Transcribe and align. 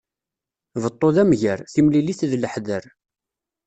Beṭṭu 0.83 1.07
d 1.15 1.17
amger, 1.23 1.59
timlilit 1.73 2.21
d 2.31 2.33
leḥder. 2.41 2.83